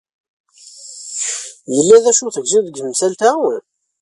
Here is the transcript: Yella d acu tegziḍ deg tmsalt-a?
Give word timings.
Yella 1.75 1.97
d 2.03 2.05
acu 2.11 2.27
tegziḍ 2.35 2.63
deg 2.65 2.77
tmsalt-a? 2.79 3.31